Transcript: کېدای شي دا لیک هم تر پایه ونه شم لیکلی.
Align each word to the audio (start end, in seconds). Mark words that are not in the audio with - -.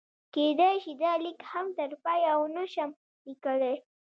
کېدای 0.33 0.75
شي 0.83 0.93
دا 1.01 1.11
لیک 1.23 1.39
هم 1.51 1.65
تر 1.77 1.89
پایه 2.03 2.33
ونه 2.39 2.65
شم 2.73 2.89
لیکلی. 3.27 3.75